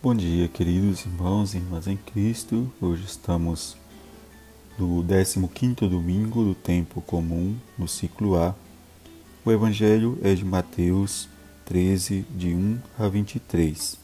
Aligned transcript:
Bom 0.00 0.14
dia, 0.14 0.46
queridos 0.46 1.04
irmãos 1.04 1.54
e 1.54 1.56
irmãs 1.56 1.88
em 1.88 1.96
Cristo. 1.96 2.72
Hoje 2.80 3.02
estamos 3.04 3.76
no 4.78 5.02
15º 5.02 5.88
domingo 5.88 6.44
do 6.44 6.54
tempo 6.54 7.00
comum, 7.00 7.56
no 7.76 7.88
ciclo 7.88 8.36
A. 8.36 8.54
O 9.44 9.50
evangelho 9.50 10.16
é 10.22 10.32
de 10.36 10.44
Mateus 10.44 11.28
13, 11.64 12.24
de 12.30 12.54
1 12.54 12.78
a 12.96 13.08
23. 13.08 13.98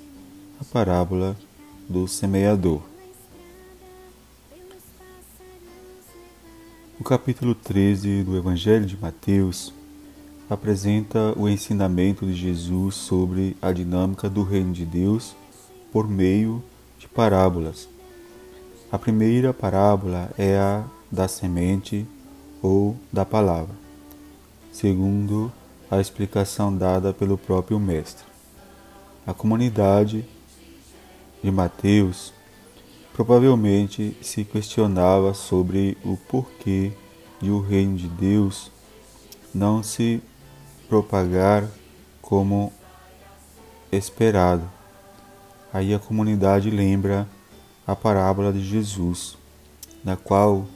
A 0.61 0.65
parábola 0.65 1.37
do 1.89 2.09
semeador. 2.09 2.83
O 6.99 7.05
capítulo 7.05 7.55
13 7.55 8.25
do 8.25 8.37
evangelho 8.37 8.85
de 8.85 8.97
Mateus 8.97 9.73
apresenta 10.51 11.39
o 11.39 11.49
ensinamento 11.49 12.27
de 12.27 12.35
Jesus 12.35 12.97
sobre 12.97 13.57
a 13.63 13.71
dinâmica 13.71 14.29
do 14.29 14.43
reino 14.43 14.73
de 14.73 14.85
Deus 14.85 15.37
por 15.95 16.09
meio 16.09 16.61
de 16.99 17.07
parábolas. 17.07 17.89
A 18.91 18.99
primeira 18.99 19.55
parábola 19.55 20.29
é 20.37 20.59
a 20.59 20.83
da 21.09 21.29
semente 21.29 22.05
ou 22.61 22.97
da 23.13 23.25
palavra, 23.25 23.77
segundo 24.73 25.53
a 25.89 26.01
explicação 26.01 26.77
dada 26.77 27.15
pelo 27.15 27.39
próprio 27.39 27.79
Mestre. 27.79 28.25
A 29.25 29.33
comunidade 29.33 30.25
de 31.41 31.51
Mateus 31.53 32.35
provavelmente 33.13 34.17
se 34.21 34.45
questionava 34.45 35.33
sobre 35.33 35.97
o 36.05 36.17
porquê 36.17 36.91
de 37.41 37.53
o 37.53 37.61
reino 37.61 37.97
de 37.97 38.09
Deus 38.09 38.69
não 39.55 39.81
se 39.81 40.21
propagar 40.89 41.69
como 42.21 42.73
esperado. 43.93 44.69
Aí 45.75 45.93
a 45.93 45.99
comunidade 45.99 46.71
lembra 46.71 47.29
a 47.85 47.97
parábola 47.97 48.53
de 48.53 48.63
Jesus, 48.63 49.37
na 50.05 50.15
qual 50.15 50.69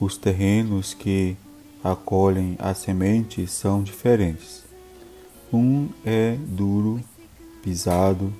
os 0.00 0.16
terrenos 0.16 0.92
que 0.92 1.36
acolhem 1.84 2.56
a 2.58 2.74
semente 2.74 3.46
são 3.46 3.80
diferentes. 3.80 4.64
Um 5.52 5.88
é 6.04 6.36
duro, 6.48 7.00
pisado, 7.62 8.34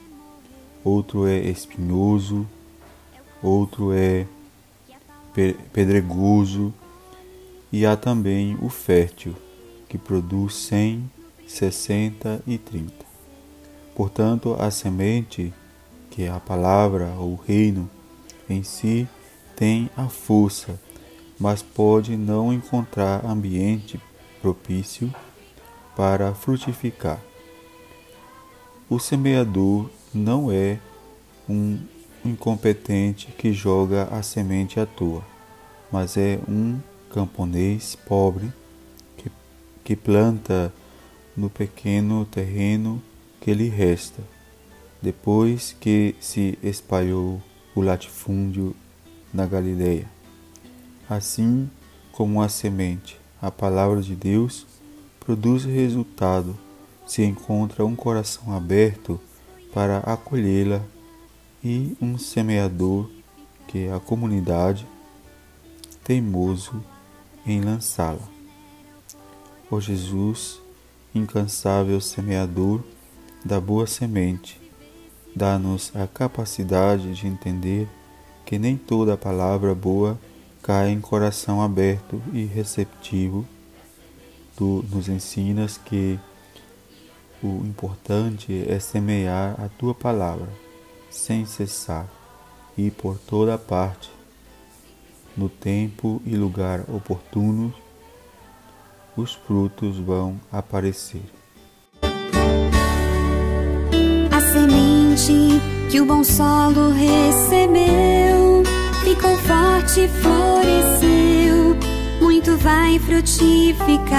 outro 0.82 1.28
é 1.28 1.38
espinhoso, 1.38 2.44
outro 3.40 3.92
é 3.92 4.26
pedregoso 5.72 6.74
e 7.70 7.86
há 7.86 7.96
também 7.96 8.58
o 8.60 8.68
fértil, 8.68 9.36
que 9.88 9.96
produz 9.96 10.56
100, 10.56 11.08
60 11.46 12.42
e 12.48 12.58
30. 12.58 12.92
Portanto, 13.94 14.56
a 14.58 14.72
semente 14.72 15.54
que 16.20 16.28
a 16.28 16.38
palavra 16.38 17.14
ou 17.18 17.34
reino 17.34 17.88
em 18.46 18.62
si 18.62 19.08
tem 19.56 19.88
a 19.96 20.06
força, 20.06 20.78
mas 21.38 21.62
pode 21.62 22.14
não 22.14 22.52
encontrar 22.52 23.24
ambiente 23.24 23.98
propício 24.42 25.10
para 25.96 26.34
frutificar. 26.34 27.18
O 28.86 28.98
semeador 28.98 29.88
não 30.12 30.52
é 30.52 30.78
um 31.48 31.78
incompetente 32.22 33.28
que 33.38 33.50
joga 33.50 34.04
a 34.12 34.22
semente 34.22 34.78
à 34.78 34.84
toa, 34.84 35.24
mas 35.91 36.18
é 36.18 36.38
um 36.46 36.78
camponês 37.10 37.96
pobre 37.96 38.52
que, 39.16 39.32
que 39.82 39.96
planta 39.96 40.70
no 41.34 41.48
pequeno 41.48 42.26
terreno 42.26 43.02
que 43.41 43.54
lhe 43.54 43.70
resta 43.70 44.22
depois 45.02 45.74
que 45.80 46.14
se 46.20 46.58
espalhou 46.62 47.40
o 47.74 47.80
latifúndio 47.80 48.74
na 49.32 49.46
Galileia. 49.46 50.08
Assim 51.08 51.70
como 52.12 52.42
a 52.42 52.48
semente, 52.48 53.19
a 53.41 53.50
palavra 53.50 54.02
de 54.02 54.14
Deus, 54.14 54.66
produz 55.19 55.64
resultado 55.64 56.56
se 57.06 57.25
encontra 57.25 57.84
um 57.84 57.97
coração 57.97 58.54
aberto 58.54 59.20
para 59.72 59.98
acolhê-la 59.98 60.82
e 61.62 61.96
um 62.00 62.16
semeador, 62.19 63.10
que 63.66 63.88
a 63.88 63.98
comunidade, 63.98 64.86
teimoso 66.04 66.84
em 67.46 67.60
lançá-la. 67.60 68.28
Ó 69.70 69.80
Jesus, 69.80 70.60
incansável 71.14 72.00
semeador 72.00 72.82
da 73.44 73.60
boa 73.60 73.86
semente, 73.86 74.59
dá-nos 75.40 75.90
a 75.96 76.06
capacidade 76.06 77.14
de 77.14 77.26
entender 77.26 77.88
que 78.44 78.58
nem 78.58 78.76
toda 78.76 79.16
palavra 79.16 79.74
boa 79.74 80.18
cai 80.62 80.90
em 80.90 81.00
coração 81.00 81.62
aberto 81.62 82.22
e 82.30 82.44
receptivo. 82.44 83.46
Tu 84.54 84.84
nos 84.92 85.08
ensinas 85.08 85.78
que 85.78 86.20
o 87.42 87.64
importante 87.64 88.66
é 88.68 88.78
semear 88.78 89.58
a 89.58 89.70
tua 89.70 89.94
palavra 89.94 90.50
sem 91.08 91.46
cessar 91.46 92.06
e 92.76 92.90
por 92.90 93.16
toda 93.16 93.56
parte, 93.56 94.10
no 95.34 95.48
tempo 95.48 96.20
e 96.26 96.36
lugar 96.36 96.84
oportunos, 96.86 97.72
os 99.16 99.32
frutos 99.32 99.96
vão 99.96 100.38
aparecer. 100.52 101.39
Que 105.91 106.00
o 106.00 106.06
bom 106.06 106.22
solo 106.22 106.91
recebeu, 106.93 108.62
ficou 109.03 109.37
forte, 109.38 110.09
floresceu, 110.22 111.77
muito 112.21 112.56
vai 112.59 112.99
frutificar. 113.00 114.15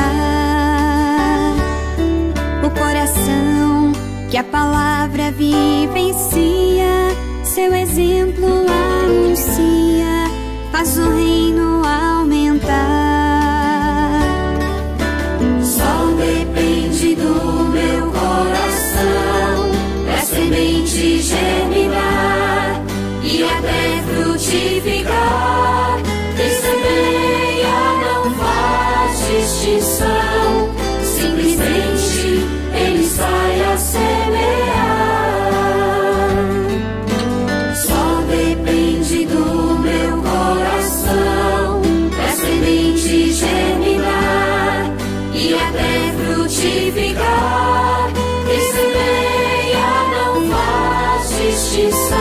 O 2.63 2.69
coração 2.71 3.93
que 4.29 4.37
a 4.37 4.43
palavra 4.43 5.31
vivencia, 5.31 6.85
seu 7.43 7.73
exemplo 7.73 8.65
anuncia, 9.03 10.29
faz 10.71 10.97
o 10.97 11.09
reino 11.09 11.30
extinção. 29.51 30.69
Simplesmente 31.03 32.47
ele 32.73 33.03
sai 33.05 33.61
a 33.61 33.77
semear. 33.77 35.41
Só 37.75 38.21
depende 38.29 39.25
do 39.25 39.79
meu 39.79 40.21
coração 40.21 41.81
pra 42.15 42.31
semente 42.33 43.33
germinar 43.33 44.95
e 45.33 45.53
até 45.53 46.13
frutificar. 46.17 48.09
Quem 48.47 48.61
semeia 48.71 49.91
não 50.15 50.33
faz 50.49 51.29
distinção. 51.37 52.20